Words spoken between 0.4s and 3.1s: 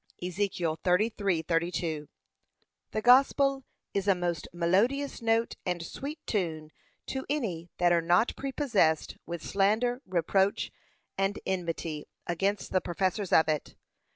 33:32) The